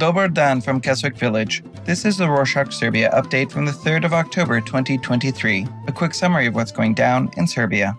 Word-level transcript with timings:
Dobar 0.00 0.28
Dan 0.28 0.62
from 0.62 0.80
Keswick 0.80 1.16
Village. 1.18 1.62
This 1.84 2.06
is 2.06 2.16
the 2.16 2.24
Rorshok 2.24 2.72
Serbia 2.72 3.10
update 3.12 3.52
from 3.52 3.66
the 3.66 3.72
3rd 3.72 4.06
of 4.06 4.14
October 4.14 4.60
2023, 4.60 5.66
a 5.86 5.92
quick 5.92 6.14
summary 6.14 6.46
of 6.46 6.54
what's 6.54 6.72
going 6.72 6.94
down 6.94 7.30
in 7.36 7.46
Serbia. 7.46 7.94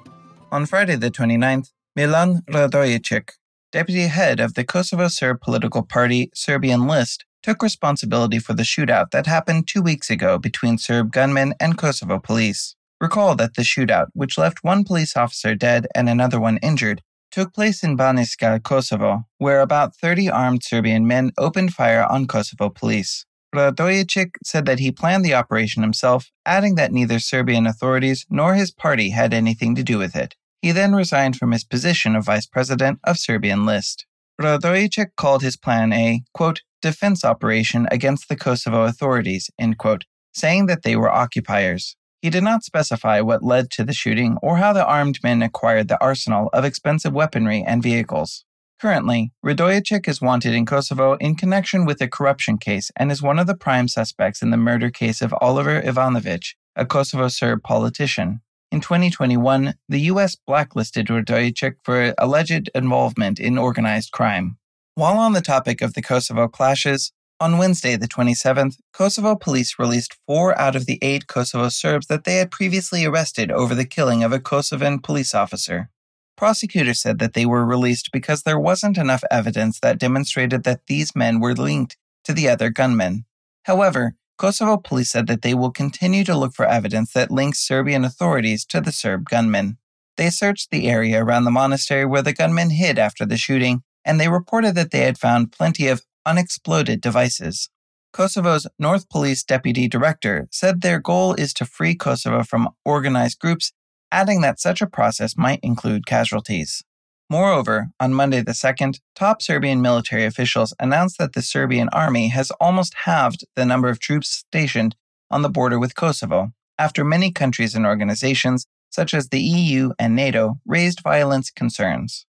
On 0.51 0.65
Friday 0.65 0.95
the 0.95 1.11
29th, 1.11 1.69
Milan 1.95 2.41
Radoicic, 2.49 3.29
deputy 3.71 4.07
head 4.07 4.39
of 4.39 4.55
the 4.55 4.63
Kosovo 4.63 5.09
Serb 5.09 5.41
political 5.41 5.83
party 5.83 6.31
Serbian 6.33 6.87
List, 6.87 7.23
took 7.43 7.61
responsibility 7.61 8.39
for 8.39 8.53
the 8.53 8.63
shootout 8.63 9.11
that 9.11 9.27
happened 9.27 9.67
two 9.67 9.83
weeks 9.83 10.09
ago 10.09 10.39
between 10.39 10.79
Serb 10.79 11.11
gunmen 11.11 11.53
and 11.59 11.77
Kosovo 11.77 12.17
police. 12.17 12.75
Recall 13.01 13.33
that 13.37 13.55
the 13.55 13.63
shootout, 13.63 14.09
which 14.13 14.37
left 14.37 14.63
one 14.63 14.83
police 14.83 15.17
officer 15.17 15.55
dead 15.55 15.87
and 15.95 16.07
another 16.07 16.39
one 16.39 16.59
injured, 16.61 17.01
took 17.31 17.51
place 17.51 17.83
in 17.83 17.97
Banjska, 17.97 18.61
Kosovo, 18.61 19.23
where 19.39 19.61
about 19.61 19.95
30 19.95 20.29
armed 20.29 20.63
Serbian 20.63 21.07
men 21.07 21.31
opened 21.35 21.73
fire 21.73 22.05
on 22.07 22.27
Kosovo 22.27 22.69
police. 22.69 23.25
Radoicic 23.55 24.35
said 24.43 24.67
that 24.67 24.77
he 24.77 24.91
planned 24.91 25.25
the 25.25 25.33
operation 25.33 25.81
himself, 25.81 26.29
adding 26.45 26.75
that 26.75 26.91
neither 26.91 27.17
Serbian 27.17 27.65
authorities 27.65 28.27
nor 28.29 28.53
his 28.53 28.69
party 28.69 29.09
had 29.09 29.33
anything 29.33 29.73
to 29.73 29.83
do 29.83 29.97
with 29.97 30.15
it. 30.15 30.35
He 30.61 30.71
then 30.71 30.93
resigned 30.93 31.37
from 31.37 31.53
his 31.53 31.63
position 31.63 32.15
of 32.15 32.25
vice 32.25 32.45
president 32.45 32.99
of 33.03 33.17
Serbian 33.17 33.65
List. 33.65 34.05
Radoicic 34.39 35.15
called 35.17 35.41
his 35.41 35.57
plan 35.57 35.91
a, 35.91 36.21
quote, 36.35 36.61
defense 36.83 37.25
operation 37.25 37.87
against 37.89 38.29
the 38.29 38.35
Kosovo 38.35 38.83
authorities, 38.83 39.49
end 39.57 39.79
quote, 39.79 40.05
saying 40.33 40.67
that 40.67 40.83
they 40.83 40.95
were 40.95 41.11
occupiers. 41.11 41.95
He 42.21 42.29
did 42.29 42.43
not 42.43 42.63
specify 42.63 43.19
what 43.21 43.43
led 43.43 43.71
to 43.71 43.83
the 43.83 43.93
shooting 43.93 44.37
or 44.43 44.57
how 44.57 44.73
the 44.73 44.85
armed 44.85 45.19
men 45.23 45.41
acquired 45.41 45.87
the 45.87 45.99
arsenal 45.99 46.49
of 46.53 46.63
expensive 46.63 47.13
weaponry 47.13 47.63
and 47.63 47.81
vehicles. 47.81 48.45
Currently, 48.79 49.31
Radoicic 49.43 50.07
is 50.07 50.21
wanted 50.21 50.53
in 50.53 50.65
Kosovo 50.65 51.13
in 51.15 51.35
connection 51.35 51.85
with 51.85 51.99
a 52.01 52.07
corruption 52.07 52.57
case 52.57 52.91
and 52.95 53.11
is 53.11 53.23
one 53.23 53.39
of 53.39 53.47
the 53.47 53.55
prime 53.55 53.87
suspects 53.87 54.41
in 54.41 54.51
the 54.51 54.57
murder 54.57 54.91
case 54.91 55.21
of 55.21 55.33
Oliver 55.41 55.81
Ivanovic, 55.81 56.53
a 56.75 56.85
Kosovo 56.85 57.27
Serb 57.27 57.63
politician. 57.63 58.41
In 58.71 58.81
2021, 58.81 59.73
the 59.89 60.01
U.S. 60.01 60.35
blacklisted 60.35 61.07
Radoicic 61.07 61.75
for 61.83 62.13
alleged 62.17 62.69
involvement 62.73 63.39
in 63.39 63.57
organized 63.57 64.11
crime. 64.11 64.57
While 64.95 65.17
on 65.17 65.33
the 65.33 65.41
topic 65.41 65.81
of 65.81 65.93
the 65.93 66.01
Kosovo 66.01 66.47
clashes, 66.47 67.11
on 67.41 67.57
Wednesday, 67.57 67.95
the 67.95 68.07
27th, 68.07 68.77
Kosovo 68.93 69.35
police 69.35 69.79
released 69.79 70.15
four 70.27 70.57
out 70.59 70.75
of 70.75 70.85
the 70.85 70.99
eight 71.01 71.25
Kosovo 71.25 71.69
Serbs 71.69 72.05
that 72.05 72.23
they 72.23 72.35
had 72.35 72.51
previously 72.51 73.03
arrested 73.03 73.51
over 73.51 73.73
the 73.73 73.83
killing 73.83 74.23
of 74.23 74.31
a 74.31 74.39
Kosovan 74.39 75.01
police 75.01 75.33
officer. 75.33 75.89
Prosecutors 76.37 77.01
said 77.01 77.17
that 77.17 77.33
they 77.33 77.47
were 77.47 77.65
released 77.65 78.11
because 78.13 78.43
there 78.43 78.59
wasn't 78.59 78.97
enough 78.97 79.23
evidence 79.31 79.79
that 79.79 79.97
demonstrated 79.97 80.63
that 80.63 80.85
these 80.85 81.15
men 81.15 81.39
were 81.39 81.55
linked 81.55 81.97
to 82.25 82.33
the 82.33 82.47
other 82.47 82.69
gunmen. 82.69 83.25
However, 83.63 84.13
Kosovo 84.37 84.77
police 84.77 85.09
said 85.09 85.25
that 85.25 85.41
they 85.41 85.55
will 85.55 85.71
continue 85.71 86.23
to 86.25 86.37
look 86.37 86.53
for 86.53 86.67
evidence 86.67 87.11
that 87.13 87.31
links 87.31 87.59
Serbian 87.59 88.05
authorities 88.05 88.65
to 88.65 88.81
the 88.81 88.91
Serb 88.91 89.27
gunmen. 89.27 89.77
They 90.15 90.29
searched 90.29 90.69
the 90.69 90.87
area 90.87 91.23
around 91.23 91.45
the 91.45 91.51
monastery 91.51 92.05
where 92.05 92.21
the 92.21 92.33
gunmen 92.33 92.69
hid 92.69 92.99
after 92.99 93.25
the 93.25 93.37
shooting, 93.37 93.81
and 94.05 94.19
they 94.19 94.29
reported 94.29 94.75
that 94.75 94.91
they 94.91 95.01
had 95.01 95.17
found 95.17 95.51
plenty 95.51 95.87
of 95.87 96.03
unexploded 96.25 97.01
devices. 97.01 97.69
Kosovo's 98.13 98.67
North 98.77 99.09
Police 99.09 99.43
Deputy 99.43 99.87
Director 99.87 100.47
said 100.51 100.81
their 100.81 100.99
goal 100.99 101.33
is 101.33 101.53
to 101.53 101.65
free 101.65 101.95
Kosovo 101.95 102.43
from 102.43 102.69
organized 102.83 103.39
groups, 103.39 103.71
adding 104.11 104.41
that 104.41 104.59
such 104.59 104.81
a 104.81 104.87
process 104.87 105.37
might 105.37 105.61
include 105.63 106.05
casualties. 106.05 106.83
Moreover, 107.29 107.91
on 107.97 108.13
Monday 108.13 108.41
the 108.41 108.51
2nd, 108.51 108.99
top 109.15 109.41
Serbian 109.41 109.81
military 109.81 110.25
officials 110.25 110.73
announced 110.81 111.17
that 111.17 111.31
the 111.31 111.41
Serbian 111.41 111.87
army 111.93 112.27
has 112.27 112.51
almost 112.59 112.93
halved 113.05 113.45
the 113.55 113.65
number 113.65 113.87
of 113.87 113.99
troops 113.99 114.29
stationed 114.29 114.97
on 115.29 115.41
the 115.41 115.49
border 115.49 115.79
with 115.79 115.95
Kosovo, 115.95 116.51
after 116.77 117.05
many 117.05 117.31
countries 117.31 117.73
and 117.73 117.85
organizations, 117.85 118.65
such 118.89 119.13
as 119.13 119.29
the 119.29 119.39
EU 119.39 119.91
and 119.97 120.13
NATO, 120.13 120.59
raised 120.65 120.99
violence 121.01 121.49
concerns. 121.49 122.25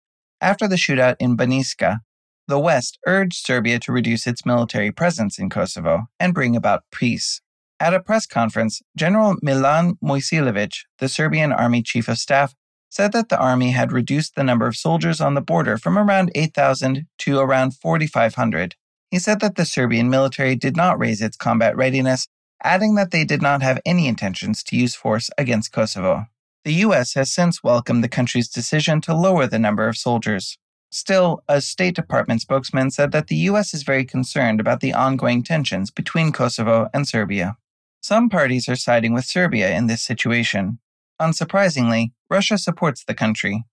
After 0.41 0.67
the 0.67 0.77
shootout 0.77 1.15
in 1.19 1.37
Banjska, 1.37 1.99
the 2.47 2.59
West 2.59 2.97
urged 3.05 3.45
Serbia 3.45 3.79
to 3.79 3.91
reduce 3.91 4.25
its 4.25 4.45
military 4.45 4.91
presence 4.91 5.37
in 5.37 5.49
Kosovo 5.49 6.07
and 6.19 6.33
bring 6.33 6.55
about 6.55 6.83
peace. 6.91 7.41
At 7.79 7.93
a 7.93 7.99
press 7.99 8.25
conference, 8.25 8.81
General 8.95 9.35
Milan 9.41 9.95
Mojsilovic, 10.03 10.85
the 10.99 11.09
Serbian 11.09 11.51
Army 11.51 11.83
Chief 11.83 12.07
of 12.07 12.17
Staff, 12.17 12.55
said 12.89 13.11
that 13.11 13.29
the 13.29 13.37
army 13.37 13.71
had 13.71 13.91
reduced 13.91 14.35
the 14.35 14.43
number 14.43 14.65
of 14.65 14.75
soldiers 14.75 15.19
on 15.19 15.33
the 15.33 15.41
border 15.41 15.77
from 15.77 15.97
around 15.97 16.31
8,000 16.33 17.05
to 17.19 17.39
around 17.39 17.75
4,500. 17.75 18.75
He 19.11 19.19
said 19.19 19.39
that 19.41 19.55
the 19.55 19.65
Serbian 19.65 20.09
military 20.09 20.55
did 20.55 20.75
not 20.75 20.97
raise 20.97 21.21
its 21.21 21.37
combat 21.37 21.75
readiness, 21.75 22.27
adding 22.63 22.95
that 22.95 23.11
they 23.11 23.25
did 23.25 23.41
not 23.41 23.61
have 23.61 23.79
any 23.85 24.07
intentions 24.07 24.63
to 24.63 24.75
use 24.75 24.95
force 24.95 25.29
against 25.37 25.71
Kosovo. 25.71 26.25
The 26.63 26.73
U.S. 26.73 27.13
has 27.13 27.31
since 27.31 27.63
welcomed 27.63 28.03
the 28.03 28.09
country's 28.09 28.49
decision 28.49 28.99
to 29.01 29.13
lower 29.13 29.47
the 29.47 29.59
number 29.59 29.87
of 29.87 29.97
soldiers. 29.97 30.57
Still, 30.97 31.43
a 31.47 31.61
State 31.61 31.93
Department 31.93 32.41
spokesman 32.41 32.89
said 32.89 33.11
that 33.11 33.27
the 33.27 33.35
U.S. 33.51 33.71
is 33.71 33.83
very 33.83 34.03
concerned 34.03 34.59
about 34.59 34.79
the 34.79 34.93
ongoing 34.93 35.43
tensions 35.43 35.91
between 35.91 36.31
Kosovo 36.31 36.89
and 36.91 37.07
Serbia. 37.07 37.55
Some 38.01 38.29
parties 38.29 38.67
are 38.67 38.75
siding 38.75 39.13
with 39.13 39.23
Serbia 39.23 39.69
in 39.75 39.85
this 39.85 40.01
situation. 40.01 40.79
Unsurprisingly, 41.21 42.13
Russia 42.31 42.57
supports 42.57 43.03
the 43.03 43.13
country. 43.13 43.63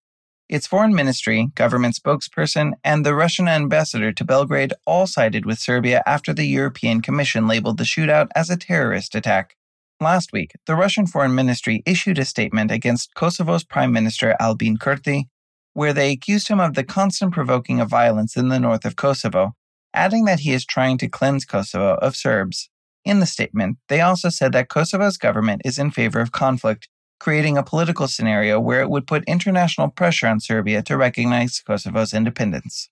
Its 0.50 0.66
foreign 0.66 0.94
ministry, 0.94 1.48
government 1.54 1.94
spokesperson, 1.94 2.72
and 2.84 3.06
the 3.06 3.14
Russian 3.14 3.48
ambassador 3.48 4.12
to 4.12 4.22
Belgrade 4.22 4.74
all 4.86 5.06
sided 5.06 5.46
with 5.46 5.58
Serbia 5.58 6.02
after 6.04 6.34
the 6.34 6.46
European 6.46 7.00
Commission 7.00 7.46
labeled 7.46 7.78
the 7.78 7.84
shootout 7.84 8.28
as 8.36 8.50
a 8.50 8.56
terrorist 8.58 9.14
attack. 9.14 9.56
Last 9.98 10.30
week, 10.34 10.52
the 10.66 10.76
Russian 10.76 11.06
foreign 11.06 11.34
ministry 11.34 11.82
issued 11.86 12.18
a 12.18 12.26
statement 12.26 12.70
against 12.70 13.14
Kosovo's 13.14 13.64
Prime 13.64 13.92
Minister 13.92 14.36
Albin 14.38 14.76
Kurti 14.76 15.28
where 15.74 15.92
they 15.92 16.10
accused 16.10 16.48
him 16.48 16.60
of 16.60 16.74
the 16.74 16.84
constant 16.84 17.32
provoking 17.32 17.80
of 17.80 17.90
violence 17.90 18.36
in 18.36 18.48
the 18.48 18.58
north 18.58 18.84
of 18.84 18.96
Kosovo, 18.96 19.54
adding 19.92 20.24
that 20.24 20.40
he 20.40 20.52
is 20.52 20.64
trying 20.64 20.98
to 20.98 21.08
cleanse 21.08 21.44
Kosovo 21.44 21.94
of 21.96 22.16
Serbs. 22.16 22.70
In 23.04 23.20
the 23.20 23.26
statement, 23.26 23.76
they 23.88 24.00
also 24.00 24.30
said 24.30 24.52
that 24.52 24.70
Kosovo's 24.70 25.18
government 25.18 25.62
is 25.64 25.78
in 25.78 25.90
favor 25.90 26.20
of 26.20 26.32
conflict, 26.32 26.88
creating 27.20 27.58
a 27.58 27.62
political 27.62 28.08
scenario 28.08 28.58
where 28.58 28.80
it 28.80 28.88
would 28.88 29.06
put 29.06 29.24
international 29.24 29.88
pressure 29.88 30.26
on 30.26 30.40
Serbia 30.40 30.82
to 30.84 30.96
recognize 30.96 31.60
Kosovo's 31.60 32.14
independence. 32.14 32.88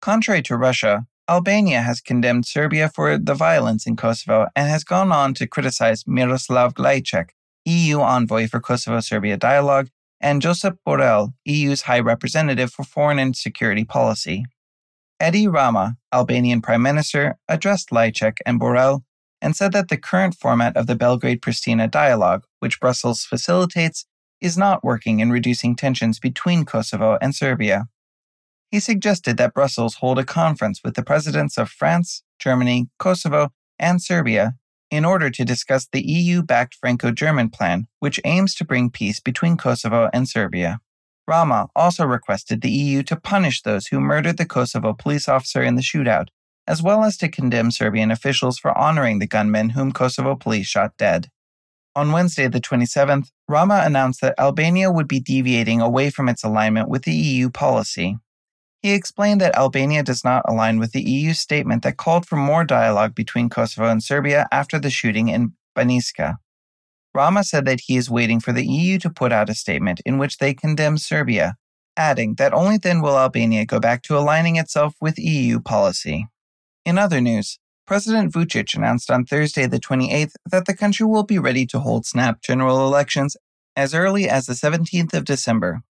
Contrary 0.00 0.42
to 0.42 0.56
Russia, 0.56 1.06
Albania 1.28 1.82
has 1.82 2.00
condemned 2.00 2.46
Serbia 2.46 2.88
for 2.88 3.18
the 3.18 3.34
violence 3.34 3.86
in 3.86 3.96
Kosovo 3.96 4.46
and 4.54 4.70
has 4.70 4.84
gone 4.84 5.12
on 5.12 5.34
to 5.34 5.46
criticize 5.46 6.06
Miroslav 6.06 6.74
Lajcak, 6.74 7.30
EU 7.64 8.00
envoy 8.00 8.48
for 8.48 8.60
Kosovo 8.60 9.00
Serbia 9.00 9.36
dialogue, 9.36 9.88
and 10.20 10.42
Josep 10.42 10.78
Borrell, 10.86 11.32
EU's 11.44 11.82
High 11.82 12.00
Representative 12.00 12.72
for 12.72 12.84
Foreign 12.84 13.18
and 13.18 13.36
Security 13.36 13.84
Policy. 13.84 14.44
Edi 15.24 15.48
Rama, 15.48 15.96
Albanian 16.12 16.60
Prime 16.60 16.82
Minister, 16.82 17.38
addressed 17.48 17.90
Lajcak 17.90 18.38
and 18.46 18.60
Borrell 18.60 19.02
and 19.40 19.54
said 19.54 19.72
that 19.72 19.88
the 19.88 19.96
current 19.96 20.34
format 20.34 20.76
of 20.76 20.86
the 20.86 20.96
Belgrade 20.96 21.40
Pristina 21.40 21.90
dialogue, 21.90 22.44
which 22.60 22.80
Brussels 22.80 23.24
facilitates, 23.24 24.06
is 24.40 24.56
not 24.56 24.84
working 24.84 25.20
in 25.20 25.30
reducing 25.30 25.74
tensions 25.74 26.18
between 26.18 26.64
Kosovo 26.64 27.18
and 27.20 27.34
Serbia. 27.34 27.86
He 28.70 28.80
suggested 28.80 29.36
that 29.36 29.54
Brussels 29.54 29.96
hold 29.96 30.18
a 30.18 30.24
conference 30.24 30.82
with 30.84 30.94
the 30.94 31.02
presidents 31.02 31.56
of 31.56 31.70
France, 31.70 32.22
Germany, 32.38 32.88
Kosovo, 32.98 33.50
and 33.78 34.02
Serbia 34.02 34.54
in 34.90 35.04
order 35.04 35.30
to 35.30 35.44
discuss 35.44 35.86
the 35.86 36.02
EU 36.02 36.42
backed 36.42 36.74
Franco 36.74 37.10
German 37.10 37.50
plan, 37.50 37.86
which 38.00 38.20
aims 38.24 38.54
to 38.54 38.64
bring 38.64 38.90
peace 38.90 39.20
between 39.20 39.56
Kosovo 39.56 40.08
and 40.12 40.28
Serbia. 40.28 40.80
Rama 41.26 41.68
also 41.76 42.06
requested 42.06 42.62
the 42.62 42.70
EU 42.70 43.02
to 43.02 43.16
punish 43.16 43.62
those 43.62 43.88
who 43.88 44.00
murdered 44.00 44.38
the 44.38 44.46
Kosovo 44.46 44.94
police 44.94 45.28
officer 45.28 45.62
in 45.62 45.74
the 45.74 45.82
shootout, 45.82 46.28
as 46.66 46.82
well 46.82 47.04
as 47.04 47.16
to 47.18 47.28
condemn 47.28 47.70
Serbian 47.70 48.10
officials 48.10 48.58
for 48.58 48.76
honoring 48.76 49.18
the 49.18 49.26
gunmen 49.26 49.70
whom 49.70 49.92
Kosovo 49.92 50.34
police 50.34 50.66
shot 50.66 50.92
dead. 50.96 51.28
On 51.94 52.12
Wednesday, 52.12 52.48
the 52.48 52.60
27th, 52.60 53.28
Rama 53.48 53.82
announced 53.84 54.20
that 54.20 54.38
Albania 54.38 54.90
would 54.90 55.08
be 55.08 55.20
deviating 55.20 55.80
away 55.80 56.10
from 56.10 56.28
its 56.28 56.44
alignment 56.44 56.88
with 56.88 57.02
the 57.02 57.12
EU 57.12 57.50
policy. 57.50 58.18
He 58.82 58.92
explained 58.92 59.40
that 59.40 59.56
Albania 59.56 60.02
does 60.02 60.24
not 60.24 60.44
align 60.46 60.78
with 60.78 60.92
the 60.92 61.02
EU 61.02 61.34
statement 61.34 61.82
that 61.82 61.96
called 61.96 62.26
for 62.26 62.36
more 62.36 62.64
dialogue 62.64 63.14
between 63.14 63.48
Kosovo 63.48 63.88
and 63.88 64.02
Serbia 64.02 64.46
after 64.52 64.78
the 64.78 64.90
shooting 64.90 65.28
in 65.28 65.54
Banjska. 65.76 66.36
Rama 67.14 67.42
said 67.42 67.64
that 67.64 67.80
he 67.86 67.96
is 67.96 68.10
waiting 68.10 68.38
for 68.38 68.52
the 68.52 68.64
EU 68.64 68.98
to 69.00 69.10
put 69.10 69.32
out 69.32 69.50
a 69.50 69.54
statement 69.54 70.00
in 70.06 70.18
which 70.18 70.38
they 70.38 70.54
condemn 70.54 70.98
Serbia, 70.98 71.56
adding 71.96 72.34
that 72.36 72.54
only 72.54 72.78
then 72.78 73.02
will 73.02 73.18
Albania 73.18 73.66
go 73.66 73.80
back 73.80 74.02
to 74.02 74.16
aligning 74.16 74.56
itself 74.56 74.94
with 75.00 75.18
EU 75.18 75.58
policy. 75.58 76.28
In 76.84 76.98
other 76.98 77.20
news, 77.20 77.58
President 77.86 78.32
Vucic 78.32 78.76
announced 78.76 79.10
on 79.10 79.24
Thursday, 79.24 79.66
the 79.66 79.80
28th, 79.80 80.32
that 80.50 80.66
the 80.66 80.76
country 80.76 81.06
will 81.06 81.24
be 81.24 81.38
ready 81.38 81.66
to 81.66 81.80
hold 81.80 82.06
snap 82.06 82.42
general 82.42 82.86
elections 82.86 83.36
as 83.74 83.94
early 83.94 84.28
as 84.28 84.46
the 84.46 84.52
17th 84.52 85.14
of 85.14 85.24
December. 85.24 85.82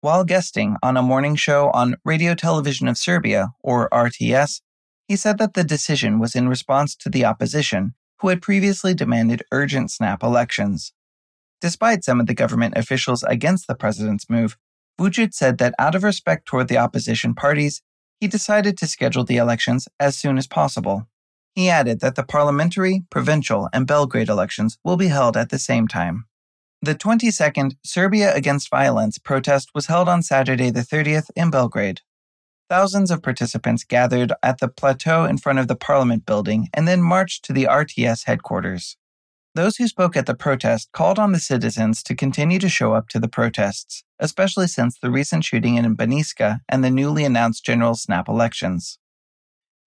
While 0.00 0.22
guesting 0.22 0.76
on 0.80 0.96
a 0.96 1.02
morning 1.02 1.34
show 1.34 1.70
on 1.70 1.96
Radio 2.04 2.36
Television 2.36 2.86
of 2.86 2.96
Serbia, 2.96 3.48
or 3.64 3.88
RTS, 3.90 4.60
he 5.08 5.16
said 5.16 5.38
that 5.38 5.54
the 5.54 5.64
decision 5.64 6.20
was 6.20 6.36
in 6.36 6.48
response 6.48 6.94
to 6.94 7.10
the 7.10 7.24
opposition, 7.24 7.94
who 8.20 8.28
had 8.28 8.40
previously 8.40 8.94
demanded 8.94 9.42
urgent 9.50 9.90
snap 9.90 10.22
elections. 10.22 10.92
Despite 11.60 12.04
some 12.04 12.20
of 12.20 12.28
the 12.28 12.34
government 12.34 12.74
officials 12.76 13.24
against 13.24 13.66
the 13.66 13.74
president's 13.74 14.30
move, 14.30 14.56
Vucic 15.00 15.34
said 15.34 15.58
that 15.58 15.74
out 15.80 15.96
of 15.96 16.04
respect 16.04 16.46
toward 16.46 16.68
the 16.68 16.78
opposition 16.78 17.34
parties, 17.34 17.82
he 18.20 18.28
decided 18.28 18.78
to 18.78 18.86
schedule 18.86 19.24
the 19.24 19.36
elections 19.36 19.88
as 19.98 20.16
soon 20.16 20.38
as 20.38 20.46
possible. 20.46 21.08
He 21.56 21.68
added 21.68 21.98
that 22.00 22.14
the 22.14 22.22
parliamentary, 22.22 23.02
provincial, 23.10 23.68
and 23.72 23.84
Belgrade 23.84 24.28
elections 24.28 24.78
will 24.84 24.96
be 24.96 25.08
held 25.08 25.36
at 25.36 25.50
the 25.50 25.58
same 25.58 25.88
time. 25.88 26.26
The 26.80 26.94
22nd 26.94 27.72
Serbia 27.84 28.32
Against 28.32 28.70
Violence 28.70 29.18
protest 29.18 29.70
was 29.74 29.86
held 29.86 30.08
on 30.08 30.22
Saturday 30.22 30.70
the 30.70 30.82
30th 30.82 31.28
in 31.34 31.50
Belgrade. 31.50 32.02
Thousands 32.70 33.10
of 33.10 33.20
participants 33.20 33.82
gathered 33.82 34.32
at 34.44 34.60
the 34.60 34.68
plateau 34.68 35.24
in 35.24 35.38
front 35.38 35.58
of 35.58 35.66
the 35.66 35.74
Parliament 35.74 36.24
building 36.24 36.68
and 36.72 36.86
then 36.86 37.02
marched 37.02 37.44
to 37.46 37.52
the 37.52 37.64
RTS 37.64 38.26
headquarters. 38.26 38.96
Those 39.56 39.78
who 39.78 39.88
spoke 39.88 40.16
at 40.16 40.26
the 40.26 40.36
protest 40.36 40.90
called 40.92 41.18
on 41.18 41.32
the 41.32 41.40
citizens 41.40 42.00
to 42.04 42.14
continue 42.14 42.60
to 42.60 42.68
show 42.68 42.92
up 42.92 43.08
to 43.08 43.18
the 43.18 43.28
protests, 43.28 44.04
especially 44.20 44.68
since 44.68 44.96
the 44.96 45.10
recent 45.10 45.44
shooting 45.44 45.74
in 45.74 45.96
Banjska 45.96 46.60
and 46.68 46.84
the 46.84 46.90
newly 46.90 47.24
announced 47.24 47.64
general 47.64 47.96
snap 47.96 48.28
elections. 48.28 49.00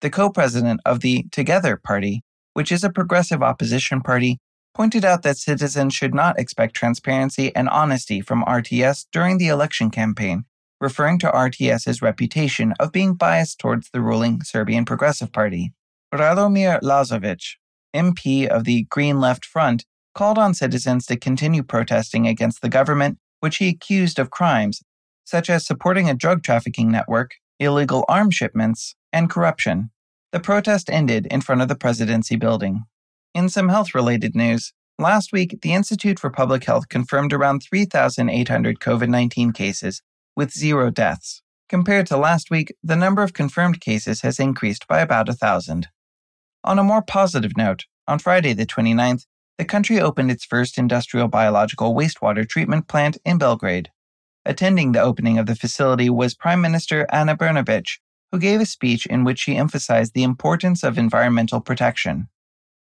The 0.02 0.10
co 0.10 0.30
president 0.30 0.82
of 0.86 1.00
the 1.00 1.24
Together 1.32 1.78
Party, 1.82 2.24
which 2.54 2.70
is 2.70 2.84
a 2.84 2.90
progressive 2.90 3.42
opposition 3.42 4.02
party, 4.02 4.40
pointed 4.82 5.06
out 5.06 5.22
that 5.22 5.38
citizens 5.38 5.94
should 5.94 6.12
not 6.12 6.40
expect 6.40 6.76
transparency 6.76 7.56
and 7.56 7.70
honesty 7.70 8.20
from 8.20 8.44
RTS 8.46 9.06
during 9.12 9.38
the 9.38 9.48
election 9.48 9.92
campaign, 9.92 10.44
referring 10.80 11.20
to 11.20 11.30
RTS's 11.30 12.02
reputation 12.02 12.74
of 12.80 12.92
being 12.92 13.14
biased 13.14 13.60
towards 13.60 13.92
the 13.92 14.02
ruling 14.02 14.42
Serbian 14.42 14.84
Progressive 14.84 15.32
Party. 15.32 15.72
Radomir 16.12 16.82
Lazovic, 16.82 17.58
MP 17.96 18.48
of 18.48 18.64
the 18.64 18.88
Green 18.90 19.20
Left 19.20 19.46
Front, 19.46 19.86
called 20.16 20.40
on 20.40 20.56
citizens 20.56 21.06
to 21.06 21.16
continue 21.16 21.62
protesting 21.62 22.26
against 22.26 22.64
the 22.64 22.68
government, 22.78 23.20
which 23.40 23.58
he 23.58 23.70
accused 23.70 24.18
of 24.18 24.32
crimes 24.32 24.82
such 25.26 25.48
as 25.48 25.64
supporting 25.64 26.10
a 26.10 26.16
drug 26.16 26.42
trafficking 26.42 26.90
network, 26.90 27.36
illegal 27.60 28.04
arms 28.10 28.34
shipments, 28.34 28.96
and 29.14 29.30
corruption. 29.30 29.92
The 30.32 30.40
protest 30.40 30.90
ended 30.90 31.28
in 31.28 31.42
front 31.42 31.62
of 31.62 31.68
the 31.68 31.76
presidency 31.76 32.36
building. 32.36 32.86
In 33.34 33.48
some 33.48 33.70
health 33.70 33.96
related 33.96 34.36
news, 34.36 34.74
last 35.00 35.32
week 35.32 35.60
the 35.62 35.72
Institute 35.74 36.20
for 36.20 36.30
Public 36.30 36.66
Health 36.66 36.90
confirmed 36.90 37.32
around 37.32 37.64
3,800 37.64 38.80
COVID 38.80 39.08
19 39.08 39.54
cases, 39.54 40.02
with 40.36 40.52
zero 40.52 40.90
deaths. 40.90 41.42
Compared 41.70 42.08
to 42.08 42.18
last 42.18 42.52
week, 42.52 42.76
the 42.84 42.98
number 42.98 43.24
of 43.24 43.32
confirmed 43.32 43.80
cases 43.80 44.20
has 44.20 44.38
increased 44.38 44.86
by 44.86 45.00
about 45.00 45.30
a 45.30 45.34
thousand. 45.34 45.88
On 46.66 46.78
a 46.78 46.84
more 46.84 47.02
positive 47.02 47.56
note, 47.56 47.86
on 48.06 48.20
Friday 48.20 48.52
the 48.52 48.66
29th, 48.66 49.26
the 49.58 49.64
country 49.64 49.98
opened 49.98 50.30
its 50.30 50.44
first 50.44 50.78
industrial 50.78 51.30
biological 51.30 51.96
wastewater 51.96 52.46
treatment 52.46 52.90
plant 52.90 53.18
in 53.24 53.38
Belgrade. 53.38 53.92
Attending 54.46 54.92
the 54.92 55.02
opening 55.02 55.38
of 55.38 55.46
the 55.46 55.56
facility 55.56 56.10
was 56.10 56.36
Prime 56.36 56.60
Minister 56.60 57.08
Ana 57.10 57.38
Brnabic, 57.38 58.00
who 58.34 58.40
gave 58.40 58.60
a 58.60 58.66
speech 58.66 59.06
in 59.06 59.24
which 59.24 59.40
she 59.40 59.56
emphasized 59.56 60.14
the 60.14 60.24
importance 60.24 60.84
of 60.84 60.98
environmental 60.98 61.62
protection. 61.62 62.28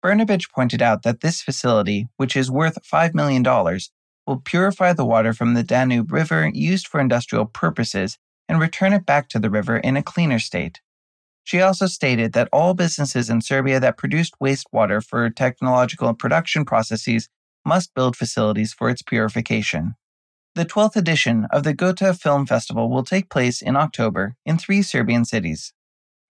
Brnabic 0.02 0.50
pointed 0.52 0.82
out 0.82 1.02
that 1.02 1.20
this 1.20 1.42
facility, 1.42 2.08
which 2.16 2.36
is 2.36 2.50
worth 2.50 2.78
$5 2.82 3.14
million, 3.14 3.42
will 4.26 4.40
purify 4.44 4.92
the 4.92 5.04
water 5.04 5.32
from 5.32 5.54
the 5.54 5.62
Danube 5.62 6.12
River 6.12 6.50
used 6.52 6.88
for 6.88 7.00
industrial 7.00 7.46
purposes 7.46 8.18
and 8.48 8.60
return 8.60 8.92
it 8.92 9.06
back 9.06 9.28
to 9.28 9.38
the 9.38 9.50
river 9.50 9.76
in 9.76 9.96
a 9.96 10.02
cleaner 10.02 10.38
state. 10.38 10.80
She 11.44 11.60
also 11.60 11.86
stated 11.86 12.32
that 12.32 12.48
all 12.52 12.74
businesses 12.74 13.30
in 13.30 13.40
Serbia 13.40 13.80
that 13.80 13.96
produced 13.96 14.34
wastewater 14.42 15.04
for 15.04 15.28
technological 15.30 16.12
production 16.14 16.64
processes 16.64 17.28
must 17.64 17.94
build 17.94 18.16
facilities 18.16 18.72
for 18.72 18.90
its 18.90 19.02
purification. 19.02 19.94
The 20.54 20.66
12th 20.66 20.96
edition 20.96 21.46
of 21.50 21.62
the 21.62 21.74
Goethe 21.74 22.20
Film 22.20 22.46
Festival 22.46 22.90
will 22.90 23.04
take 23.04 23.30
place 23.30 23.62
in 23.62 23.76
October 23.76 24.36
in 24.44 24.58
three 24.58 24.82
Serbian 24.82 25.24
cities. 25.24 25.72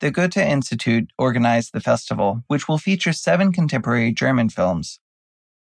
The 0.03 0.11
Goethe 0.11 0.37
Institute 0.37 1.13
organized 1.17 1.73
the 1.73 1.81
festival, 1.81 2.43
which 2.49 2.67
will 2.67 2.77
feature 2.77 3.13
seven 3.13 3.53
contemporary 3.53 4.11
German 4.11 4.49
films. 4.49 4.99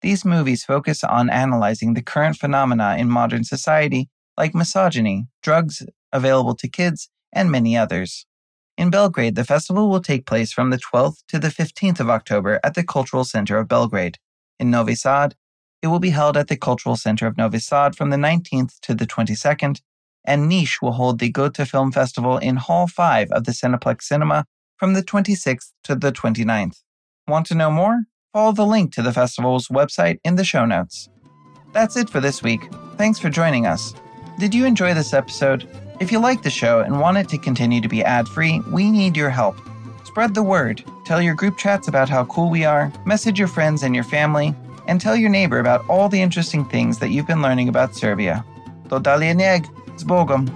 These 0.01 0.25
movies 0.25 0.63
focus 0.63 1.03
on 1.03 1.29
analyzing 1.29 1.95
the 1.95 2.03
current 2.03 2.37
phenomena 2.37 2.95
in 2.97 3.11
modern 3.11 3.43
society, 3.43 4.11
like 4.37 4.55
misogyny, 4.55 5.27
drugs 5.43 5.85
available 6.13 6.55
to 6.55 6.69
kids, 6.69 7.09
and 7.33 7.51
many 7.51 7.77
others. 7.77 8.27
In 8.77 8.91
Belgrade, 8.91 9.35
the 9.35 9.43
festival 9.43 9.91
will 9.91 10.01
take 10.01 10.25
place 10.25 10.53
from 10.53 10.71
the 10.71 10.79
12th 10.79 11.25
to 11.27 11.41
the 11.41 11.49
15th 11.49 11.99
of 11.99 12.09
October 12.09 12.61
at 12.63 12.75
the 12.75 12.85
Cultural 12.85 13.25
Center 13.25 13.59
of 13.59 13.67
Belgrade. 13.67 14.19
In 14.61 14.71
Novi 14.71 14.95
Sad, 14.95 15.35
it 15.83 15.89
will 15.89 15.99
be 15.99 16.11
held 16.11 16.37
at 16.37 16.47
the 16.47 16.57
Cultural 16.57 16.95
Center 16.95 17.27
of 17.27 17.37
Novi 17.37 17.59
Sad 17.59 17.97
from 17.97 18.11
the 18.11 18.17
19th 18.17 18.79
to 18.83 18.95
the 18.95 19.05
22nd, 19.05 19.81
and 20.29 20.51
Niš 20.51 20.83
will 20.83 20.93
hold 20.93 21.19
the 21.19 21.31
Goethe 21.31 21.67
Film 21.67 21.91
Festival 21.91 22.37
in 22.37 22.57
Hall 22.57 22.87
5 22.87 23.33
of 23.33 23.45
the 23.45 23.53
Cineplex 23.53 24.03
Cinema 24.03 24.45
from 24.77 24.93
the 24.93 25.03
26th 25.03 25.73
to 25.85 25.95
the 25.95 26.13
29th. 26.13 26.83
Want 27.27 27.47
to 27.47 27.55
know 27.55 27.71
more? 27.71 28.03
Follow 28.33 28.53
the 28.53 28.67
link 28.67 28.93
to 28.93 29.03
the 29.03 29.13
festival's 29.13 29.69
website 29.69 30.19
in 30.25 30.37
the 30.37 30.45
show 30.45 30.67
notes. 30.67 31.09
That's 31.73 31.97
it 31.97 32.11
for 32.11 32.21
this 32.21 32.43
week. 32.43 32.61
Thanks 32.97 33.19
for 33.19 33.31
joining 33.31 33.67
us. 33.67 33.95
Did 34.39 34.55
you 34.55 34.67
enjoy 34.67 34.95
this 34.95 35.15
episode? 35.15 35.67
If 35.99 36.13
you 36.13 36.19
like 36.19 36.43
the 36.43 36.51
show 36.51 36.81
and 36.81 37.01
want 37.01 37.19
it 37.19 37.29
to 37.31 37.39
continue 37.39 37.81
to 37.81 37.89
be 37.89 38.05
ad 38.05 38.29
free, 38.29 38.61
we 38.71 38.91
need 38.91 39.17
your 39.17 39.31
help. 39.31 39.57
Spread 40.05 40.35
the 40.35 40.43
word, 40.43 40.85
tell 41.05 41.23
your 41.23 41.35
group 41.35 41.57
chats 41.57 41.89
about 41.89 42.09
how 42.09 42.27
cool 42.27 42.51
we 42.51 42.65
are, 42.65 42.93
message 43.07 43.39
your 43.39 43.49
friends 43.49 43.83
and 43.83 43.95
your 43.95 44.05
family, 44.05 44.55
and 44.87 45.01
tell 45.01 45.17
your 45.17 45.31
neighbor 45.31 45.59
about 45.59 45.85
all 45.89 46.09
the 46.09 46.21
interesting 46.21 46.65
things 46.67 46.99
that 46.99 47.11
you've 47.11 47.27
been 47.27 47.43
learning 47.43 47.69
about 47.69 47.95
Serbia. 47.95 48.45
Do 48.89 49.01
dalje 49.01 49.35
С 49.99 50.05
Богом! 50.05 50.49